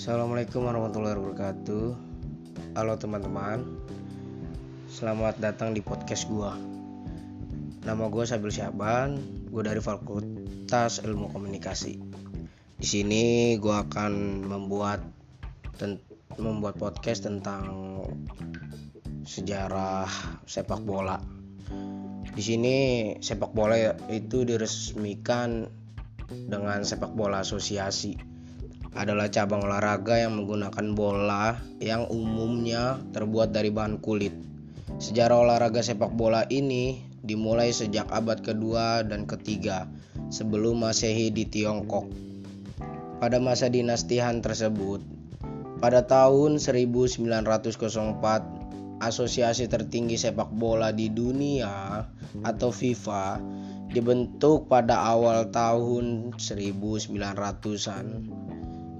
[0.00, 1.92] Assalamualaikum warahmatullahi wabarakatuh.
[2.72, 3.68] Halo teman-teman.
[4.88, 6.56] Selamat datang di podcast gua.
[7.84, 9.20] Nama gue Sabil Syaban
[9.52, 12.00] Gue dari Fakultas Ilmu Komunikasi.
[12.80, 15.04] Di sini gue akan membuat
[16.40, 18.00] membuat podcast tentang
[19.28, 20.08] sejarah
[20.48, 21.20] sepak bola.
[22.24, 22.76] Di sini
[23.20, 23.76] sepak bola
[24.08, 25.68] itu diresmikan
[26.48, 28.29] dengan sepak bola asosiasi
[28.98, 34.34] adalah cabang olahraga yang menggunakan bola yang umumnya terbuat dari bahan kulit.
[34.98, 39.86] Sejarah olahraga sepak bola ini dimulai sejak abad kedua dan ketiga
[40.32, 42.10] sebelum Masehi di Tiongkok.
[43.20, 45.04] Pada masa dinasti Han tersebut,
[45.78, 47.40] pada tahun 1904,
[49.00, 52.04] asosiasi tertinggi sepak bola di dunia
[52.44, 53.40] atau FIFA
[53.90, 58.06] dibentuk pada awal tahun 1900-an.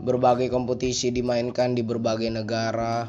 [0.01, 3.05] Berbagai kompetisi dimainkan di berbagai negara.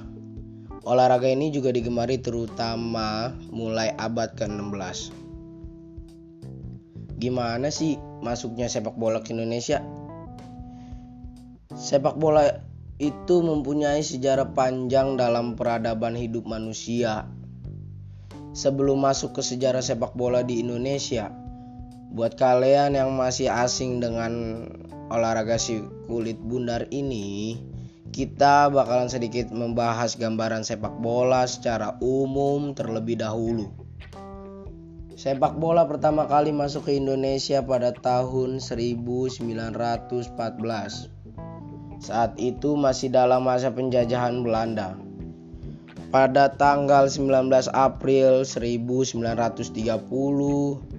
[0.84, 5.16] Olahraga ini juga digemari terutama mulai abad ke-16.
[7.22, 9.80] Gimana sih masuknya sepak bola ke Indonesia?
[11.72, 12.60] Sepak bola
[13.00, 17.30] itu mempunyai sejarah panjang dalam peradaban hidup manusia.
[18.52, 21.32] Sebelum masuk ke sejarah sepak bola di Indonesia,
[22.12, 24.68] buat kalian yang masih asing dengan
[25.08, 25.80] olahraga si
[26.12, 27.56] kulit bundar ini,
[28.12, 33.72] kita bakalan sedikit membahas gambaran sepak bola secara umum terlebih dahulu.
[35.16, 39.72] Sepak bola pertama kali masuk ke Indonesia pada tahun 1914
[42.02, 44.98] saat itu masih dalam masa penjajahan Belanda.
[46.12, 50.91] Pada tanggal 19 April 1930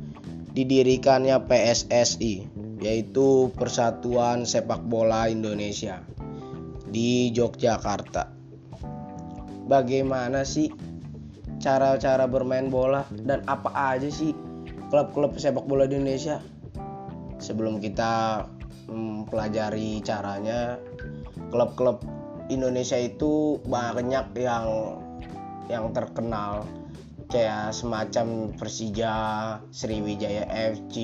[0.52, 2.48] didirikannya PSSI,
[2.84, 6.04] yaitu Persatuan Sepak Bola Indonesia
[6.92, 8.28] di Yogyakarta.
[9.64, 10.68] Bagaimana sih
[11.62, 14.36] cara-cara bermain bola dan apa aja sih
[14.92, 16.42] klub-klub sepak bola di Indonesia?
[17.40, 18.44] Sebelum kita
[18.92, 20.76] mempelajari caranya,
[21.48, 22.04] klub-klub
[22.52, 24.68] Indonesia itu banyak yang
[25.70, 26.68] yang terkenal
[27.32, 29.16] kayak semacam Persija,
[29.72, 30.96] Sriwijaya FC,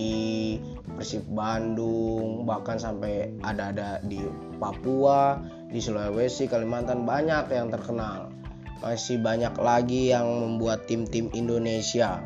[0.93, 4.21] Persib Bandung, bahkan sampai ada-ada di
[4.61, 5.41] Papua,
[5.73, 8.29] di Sulawesi, Kalimantan banyak yang terkenal.
[8.85, 12.21] Masih banyak lagi yang membuat tim-tim Indonesia.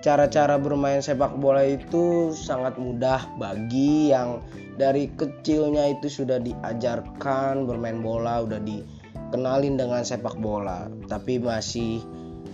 [0.00, 4.40] Cara-cara bermain sepak bola itu sangat mudah bagi yang
[4.80, 12.00] dari kecilnya itu sudah diajarkan bermain bola, udah dikenalin dengan sepak bola, tapi masih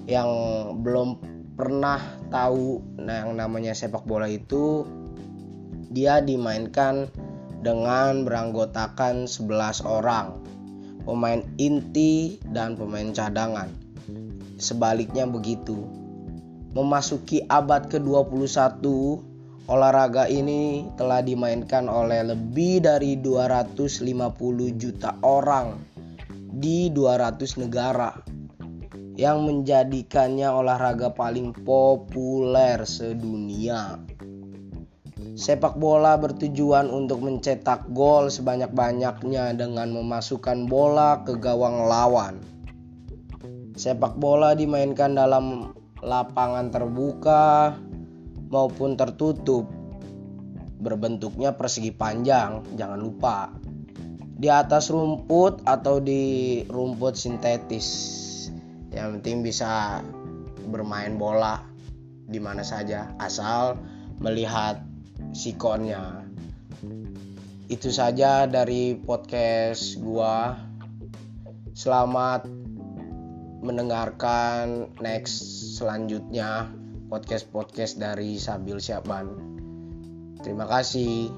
[0.06, 0.30] yang
[0.80, 1.18] belum
[1.58, 1.98] pernah
[2.30, 4.86] tahu nah yang namanya sepak bola itu
[5.90, 7.08] dia dimainkan
[7.64, 10.38] dengan beranggotakan 11 orang.
[11.06, 13.70] Pemain inti dan pemain cadangan.
[14.58, 15.86] Sebaliknya begitu.
[16.76, 18.84] Memasuki abad ke-21
[19.66, 24.04] olahraga ini telah dimainkan oleh lebih dari 250
[24.76, 25.80] juta orang
[26.52, 28.35] di 200 negara
[29.16, 33.96] yang menjadikannya olahraga paling populer sedunia.
[35.36, 42.40] Sepak bola bertujuan untuk mencetak gol sebanyak-banyaknya dengan memasukkan bola ke gawang lawan.
[43.76, 45.72] Sepak bola dimainkan dalam
[46.04, 47.72] lapangan terbuka
[48.52, 49.68] maupun tertutup.
[50.76, 53.48] Berbentuknya persegi panjang, jangan lupa.
[54.36, 57.88] Di atas rumput atau di rumput sintetis
[58.96, 60.00] yang penting bisa
[60.72, 61.60] bermain bola
[62.26, 63.76] di mana saja asal
[64.18, 64.80] melihat
[65.36, 66.24] sikonnya.
[67.68, 70.56] Itu saja dari podcast gua.
[71.76, 72.48] Selamat
[73.60, 75.44] mendengarkan next
[75.76, 76.72] selanjutnya
[77.12, 79.56] podcast-podcast dari Sabil Syaban
[80.46, 81.34] terima kasih